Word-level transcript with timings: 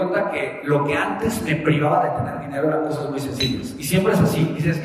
cuenta 0.00 0.30
que 0.30 0.60
lo 0.64 0.84
que 0.84 0.96
antes 0.96 1.42
me 1.42 1.56
privaba 1.56 2.04
de 2.04 2.10
tener 2.10 2.40
dinero 2.40 2.68
eran 2.68 2.84
cosas 2.84 3.10
muy 3.10 3.20
sencillas. 3.20 3.74
Y 3.78 3.84
siempre 3.84 4.12
es 4.14 4.20
así. 4.20 4.44
Dices, 4.56 4.80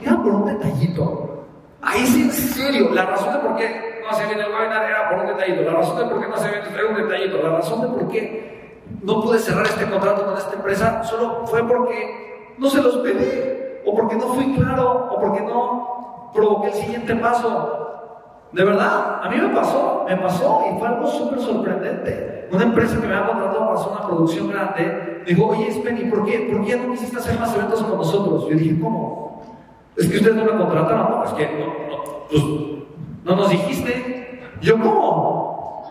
mira 0.00 0.16
por 0.22 0.32
un 0.32 0.46
detallito. 0.46 1.46
Ahí 1.80 2.04
sí, 2.06 2.22
en 2.22 2.32
serio, 2.32 2.90
la 2.92 3.06
razón 3.06 3.34
de 3.34 3.38
por 3.38 3.56
qué 3.56 4.02
no 4.02 4.16
se 4.16 4.26
viene 4.26 4.42
el 4.42 4.52
webinar 4.52 4.84
era 4.84 5.08
por 5.08 5.20
un 5.20 5.26
detallito. 5.28 5.62
La 5.62 5.72
razón 5.72 5.98
de 5.98 6.04
por 6.04 6.20
qué 6.20 6.28
no 6.28 6.36
se 6.36 6.48
viene 6.48 6.68
era 6.74 6.88
un 6.88 6.96
detallito. 6.96 7.42
La 7.42 7.50
razón 7.50 7.80
de 7.82 7.88
por 7.88 8.08
qué 8.08 8.82
no 9.02 9.20
pude 9.22 9.38
cerrar 9.38 9.66
este 9.66 9.86
contrato 9.86 10.24
con 10.24 10.36
esta 10.36 10.54
empresa 10.54 11.04
solo 11.04 11.46
fue 11.46 11.62
porque 11.66 12.54
no 12.58 12.68
se 12.68 12.82
los 12.82 12.96
pedí. 12.98 13.80
O 13.86 13.94
porque 13.94 14.16
no 14.16 14.34
fui 14.34 14.54
claro. 14.54 15.08
O 15.12 15.20
porque 15.20 15.40
no 15.42 16.30
provoqué 16.34 16.68
el 16.68 16.74
siguiente 16.74 17.14
paso. 17.16 17.87
De 18.52 18.64
verdad, 18.64 19.20
a 19.22 19.28
mí 19.28 19.36
me 19.36 19.54
pasó, 19.54 20.06
me 20.08 20.16
pasó 20.16 20.64
y 20.70 20.78
fue 20.78 20.88
algo 20.88 21.06
súper 21.06 21.38
sorprendente. 21.40 22.48
Una 22.50 22.64
empresa 22.64 22.98
que 22.98 23.06
me 23.06 23.14
había 23.14 23.28
contratado 23.28 23.66
para 23.66 23.74
hacer 23.74 23.92
una 23.92 24.06
producción 24.06 24.48
grande, 24.48 25.22
dijo, 25.26 25.46
oye, 25.48 25.70
Spenny, 25.70 26.04
¿por 26.04 26.24
qué, 26.24 26.48
¿por 26.50 26.64
qué 26.64 26.76
no 26.76 26.92
quisiste 26.92 27.18
hacer 27.18 27.38
más 27.38 27.54
eventos 27.54 27.82
con 27.82 27.98
nosotros? 27.98 28.48
Yo 28.48 28.56
dije, 28.56 28.80
¿cómo? 28.80 29.42
Es 29.96 30.08
que 30.08 30.16
ustedes 30.16 30.36
no 30.36 30.44
me 30.44 30.56
contrataron, 30.56 31.10
no, 31.10 31.24
es 31.24 31.32
que 31.32 31.46
no, 31.46 31.66
no, 31.66 32.04
pues, 32.30 32.42
no 33.24 33.36
nos 33.36 33.50
dijiste. 33.50 34.40
Yo, 34.62 34.78
¿cómo? 34.78 35.82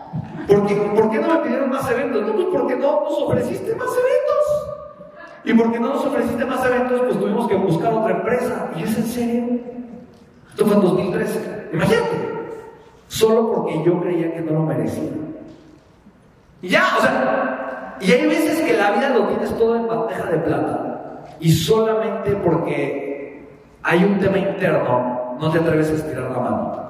¿Por 0.48 0.66
qué, 0.66 0.74
¿Por 0.74 1.10
qué 1.10 1.18
no 1.18 1.34
me 1.34 1.40
pidieron 1.40 1.70
más 1.70 1.88
eventos? 1.88 2.26
No, 2.26 2.32
pues 2.32 2.46
porque 2.50 2.74
no 2.74 3.02
nos 3.02 3.22
ofreciste 3.22 3.76
más 3.76 3.88
eventos. 3.88 5.44
Y 5.44 5.54
porque 5.54 5.78
no 5.78 5.94
nos 5.94 6.04
ofreciste 6.04 6.44
más 6.44 6.64
eventos, 6.64 7.00
pues 7.02 7.20
tuvimos 7.20 7.46
que 7.46 7.54
buscar 7.54 7.94
otra 7.94 8.16
empresa. 8.16 8.70
¿Y 8.76 8.82
es 8.82 8.98
en 8.98 9.04
serio? 9.04 9.60
Esto 10.50 10.66
fue 10.66 10.74
en 10.74 10.82
2013. 10.82 11.68
Imagínate 11.72 12.27
solo 13.18 13.52
porque 13.52 13.82
yo 13.84 14.00
creía 14.00 14.32
que 14.32 14.40
no 14.40 14.52
lo 14.52 14.62
merecía. 14.62 15.10
Y 16.62 16.68
ya, 16.68 16.84
o 16.98 17.00
sea, 17.00 17.96
y 18.00 18.12
hay 18.12 18.26
veces 18.26 18.60
que 18.60 18.76
la 18.76 18.92
vida 18.92 19.10
lo 19.10 19.26
tienes 19.28 19.56
todo 19.58 19.76
en 19.76 19.88
bandeja 19.88 20.24
de 20.24 20.38
plata 20.38 21.24
y 21.40 21.50
solamente 21.50 22.32
porque 22.36 23.46
hay 23.82 24.04
un 24.04 24.18
tema 24.18 24.38
interno 24.38 25.36
no 25.40 25.50
te 25.50 25.58
atreves 25.58 25.90
a 25.90 25.94
estirar 25.94 26.30
la 26.30 26.38
mano. 26.38 26.82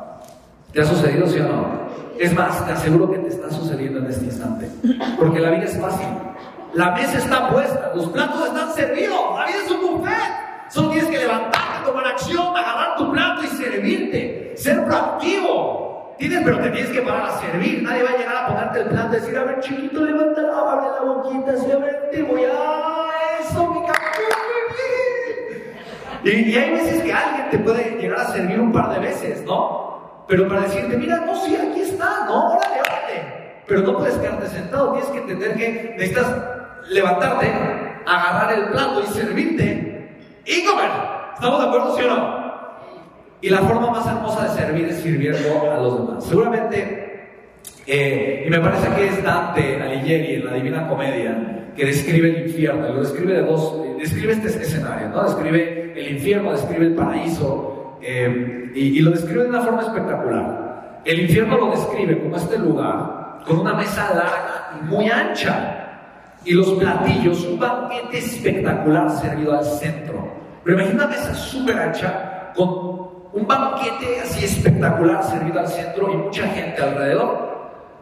¿Te 0.73 0.81
ha 0.81 0.85
sucedido, 0.85 1.27
sí 1.27 1.39
o 1.39 1.48
no? 1.48 1.89
Es 2.19 2.35
más, 2.35 2.65
te 2.67 2.73
aseguro 2.73 3.11
que 3.11 3.19
te 3.19 3.29
está 3.29 3.51
sucediendo 3.51 4.01
en 4.01 4.07
este 4.07 4.25
instante. 4.25 4.69
Porque 5.19 5.41
la 5.41 5.51
vida 5.51 5.65
es 5.65 5.79
fácil. 5.79 6.07
La 6.75 6.92
mesa 6.92 7.19
está 7.19 7.51
puesta, 7.51 7.92
los 7.95 8.07
platos 8.09 8.47
están 8.47 8.73
servidos, 8.73 9.39
la 9.39 9.47
vida 9.47 9.59
es 9.65 9.70
un 9.70 9.81
buffet. 9.81 10.70
Solo 10.70 10.91
tienes 10.91 11.11
que 11.11 11.19
levantarte, 11.19 11.87
tomar 11.87 12.07
acción, 12.07 12.57
agarrar 12.57 12.97
tu 12.97 13.11
plato 13.11 13.45
y 13.45 13.47
servirte. 13.48 14.55
Ser 14.57 14.85
proactivo. 14.85 15.89
Tienes, 16.19 16.42
pero 16.44 16.58
te 16.58 16.70
tienes 16.70 16.91
que 16.91 17.02
parar 17.02 17.30
a 17.30 17.38
servir. 17.38 17.83
Nadie 17.83 18.02
va 18.02 18.11
a 18.11 18.16
llegar 18.16 18.36
a 18.36 18.47
ponerte 18.48 18.80
el 18.80 18.88
plan 18.88 19.11
de 19.11 19.20
decir, 19.20 19.38
a 19.38 19.44
ver, 19.44 19.61
chiquito, 19.61 20.05
levanta, 20.05 20.41
abre 20.41 20.86
la 20.88 21.12
boquita, 21.12 21.52
así, 21.52 21.70
a 21.70 21.78
ver, 21.78 22.11
te 22.11 22.22
voy 22.22 22.42
a... 22.44 23.08
Eso, 23.41 23.72
mi 23.72 23.80
y, 26.24 26.50
y 26.50 26.56
hay 26.56 26.70
veces 26.72 27.02
que 27.02 27.12
alguien 27.12 27.50
te 27.50 27.58
puede 27.58 27.96
llegar 28.00 28.20
a 28.20 28.24
servir 28.27 28.61
un 28.61 28.72
par 28.72 28.91
de 28.92 28.98
veces, 28.98 29.44
¿no? 29.44 30.24
Pero 30.27 30.48
para 30.48 30.62
decirte, 30.62 30.96
mira, 30.96 31.19
no, 31.19 31.34
sí, 31.36 31.56
aquí 31.56 31.80
está, 31.80 32.24
¿no? 32.27 32.56
Órale, 32.56 32.80
órale. 32.80 33.62
Pero 33.66 33.80
no 33.80 33.98
puedes 33.98 34.16
quedarte 34.16 34.48
sentado, 34.48 34.92
tienes 34.92 35.11
que 35.11 35.19
entender 35.19 35.56
que 35.56 35.94
necesitas 35.96 36.34
levantarte, 36.89 37.52
agarrar 38.06 38.52
el 38.58 38.70
plato 38.70 39.02
y 39.02 39.06
servirte 39.06 40.11
y 40.44 40.64
comer. 40.64 40.91
¿Estamos 41.34 41.61
de 41.61 41.66
acuerdo, 41.66 41.96
sí 41.96 42.02
o 42.02 42.08
no? 42.08 42.38
Y 43.41 43.50
la 43.50 43.58
forma 43.58 43.91
más 43.91 44.06
hermosa 44.06 44.44
de 44.44 44.61
servir 44.61 44.86
es 44.86 44.97
sirviendo 44.97 45.70
a 45.70 45.78
los 45.78 45.98
demás. 45.98 46.25
Seguramente, 46.25 47.31
eh, 47.86 48.45
y 48.47 48.50
me 48.50 48.58
parece 48.58 48.89
que 48.97 49.06
es 49.06 49.22
Dante 49.22 49.80
Alighieri 49.80 50.34
en 50.34 50.47
la 50.47 50.55
Divina 50.55 50.89
Comedia, 50.89 51.70
que 51.77 51.86
describe 51.86 52.30
el 52.30 52.48
infierno, 52.48 52.89
lo 52.89 53.00
describe 53.00 53.34
de 53.34 53.42
dos, 53.42 53.80
eh, 53.84 53.97
describe 54.00 54.33
este 54.33 54.48
escenario, 54.48 55.08
¿no? 55.11 55.22
Describe 55.22 55.92
el 55.97 56.12
infierno, 56.17 56.53
describe 56.53 56.86
el 56.86 56.95
paraíso, 56.95 57.98
eh, 58.03 58.72
y, 58.75 58.98
y 58.98 59.00
lo 59.00 59.12
describe 59.12 59.45
de 59.45 59.50
una 59.50 59.61
forma 59.61 59.83
espectacular. 59.83 61.01
El 61.05 61.20
infierno 61.20 61.57
lo 61.57 61.70
describe 61.70 62.18
como 62.18 62.36
este 62.36 62.58
lugar, 62.58 63.39
con 63.46 63.61
una 63.61 63.74
mesa 63.74 64.13
larga 64.14 64.80
y 64.80 64.84
muy 64.84 65.08
ancha, 65.08 65.84
y 66.45 66.55
los 66.55 66.70
platillos, 66.73 67.45
un 67.45 67.58
banquete 67.61 68.18
espectacular 68.18 69.11
servido 69.11 69.57
al 69.57 69.64
centro. 69.64 70.29
Pero 70.64 70.77
imagina 70.77 71.05
una 71.05 71.14
mesa 71.14 71.34
súper 71.34 71.79
ancha, 71.79 72.52
con 72.55 72.98
un 73.33 73.46
banquete 73.46 74.20
así 74.20 74.44
espectacular 74.44 75.22
servido 75.22 75.61
al 75.61 75.68
centro 75.68 76.12
y 76.12 76.16
mucha 76.16 76.46
gente 76.48 76.83
alrededor. 76.83 77.48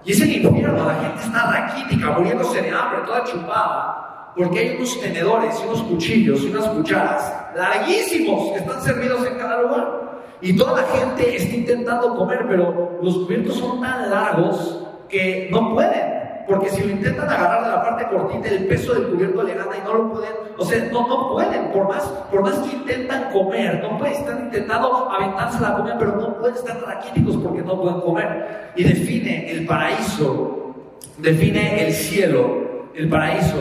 Y 0.04 0.12
es 0.12 0.20
el 0.20 0.36
infierno, 0.36 0.86
la 0.86 0.94
gente 0.94 1.22
está 1.24 1.50
raquítica, 1.50 2.10
muriéndose 2.12 2.62
de 2.62 2.70
hambre, 2.70 3.00
toda 3.04 3.24
chupada, 3.24 4.32
porque 4.36 4.58
hay 4.60 4.76
unos 4.76 5.00
tenedores 5.00 5.60
y 5.60 5.66
unos 5.66 5.82
cuchillos 5.82 6.42
y 6.42 6.50
unas 6.50 6.68
cucharas 6.68 7.34
larguísimos 7.56 8.52
que 8.52 8.58
están 8.58 8.82
servidos 8.82 9.26
en 9.26 9.36
cada 9.36 9.62
lugar. 9.62 10.06
Y 10.40 10.56
toda 10.56 10.82
la 10.82 10.88
gente 10.88 11.36
está 11.36 11.56
intentando 11.56 12.14
comer, 12.14 12.46
pero 12.48 12.98
los 13.02 13.16
cubiertos 13.18 13.56
son 13.56 13.80
tan 13.80 14.10
largos 14.10 14.82
que 15.08 15.48
no 15.50 15.72
pueden. 15.72 16.15
Porque 16.46 16.70
si 16.70 16.82
lo 16.82 16.90
intentan 16.90 17.28
agarrar 17.28 17.64
de 17.64 17.70
la 17.70 17.82
parte 17.82 18.06
cortita, 18.06 18.48
el 18.48 18.66
peso 18.66 18.94
del 18.94 19.08
cubierto 19.08 19.42
le 19.42 19.54
gana 19.54 19.76
y 19.76 19.84
no 19.84 19.94
lo 19.94 20.12
pueden, 20.12 20.32
o 20.56 20.64
sea, 20.64 20.88
no, 20.92 21.08
no 21.08 21.32
pueden, 21.32 21.72
por 21.72 21.88
más, 21.88 22.04
por 22.30 22.42
más 22.42 22.54
que 22.60 22.76
intentan 22.76 23.32
comer, 23.32 23.82
no 23.82 23.98
pueden, 23.98 24.14
estar 24.14 24.38
intentando 24.40 25.10
aventarse 25.10 25.60
la 25.60 25.74
comida, 25.74 25.96
pero 25.98 26.12
no 26.12 26.36
pueden 26.38 26.54
estar 26.54 26.80
raquíticos 26.82 27.36
porque 27.38 27.62
no 27.62 27.80
pueden 27.80 28.00
comer. 28.00 28.72
Y 28.76 28.84
define 28.84 29.50
el 29.50 29.66
paraíso, 29.66 30.74
define 31.18 31.86
el 31.86 31.92
cielo, 31.92 32.86
el 32.94 33.08
paraíso, 33.08 33.58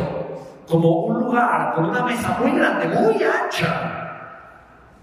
como 0.68 1.06
un 1.06 1.20
lugar 1.22 1.74
con 1.74 1.86
una 1.86 2.04
mesa 2.04 2.38
muy 2.40 2.52
grande, 2.52 2.88
muy 2.88 3.16
ancha, 3.24 4.02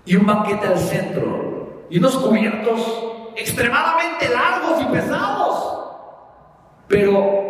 y 0.04 0.14
un 0.14 0.24
banquete 0.24 0.68
al 0.68 0.78
centro, 0.78 1.86
y 1.90 1.98
unos 1.98 2.16
cubiertos 2.16 3.08
extremadamente 3.36 4.28
largos 4.28 4.82
y 4.82 4.84
pesados. 4.86 5.78
Pero 6.86 7.41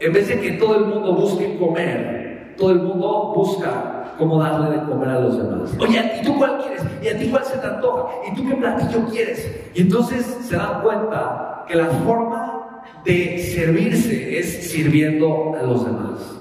en 0.00 0.12
vez 0.12 0.28
de 0.28 0.40
que 0.40 0.52
todo 0.52 0.76
el 0.76 0.86
mundo 0.86 1.14
busque 1.14 1.56
comer, 1.58 2.54
todo 2.56 2.70
el 2.70 2.80
mundo 2.80 3.32
busca 3.34 4.14
cómo 4.18 4.38
darle 4.42 4.76
de 4.78 4.84
comer 4.84 5.08
a 5.08 5.20
los 5.20 5.36
demás. 5.36 5.76
Oye, 5.78 6.20
¿y 6.20 6.24
tú 6.24 6.36
cuál 6.38 6.58
quieres? 6.58 6.82
¿Y 7.02 7.08
a 7.08 7.18
ti 7.18 7.28
cuál 7.28 7.44
se 7.44 7.58
te 7.58 7.66
antoja? 7.66 8.08
¿Y 8.30 8.34
tú 8.34 8.48
qué 8.48 8.54
platillo 8.54 9.04
quieres? 9.10 9.50
Y 9.74 9.82
entonces 9.82 10.24
se 10.42 10.56
dan 10.56 10.82
cuenta 10.82 11.64
que 11.68 11.76
la 11.76 11.86
forma 11.86 12.82
de 13.04 13.38
servirse 13.38 14.38
es 14.38 14.70
sirviendo 14.70 15.54
a 15.58 15.62
los 15.62 15.84
demás. 15.84 16.36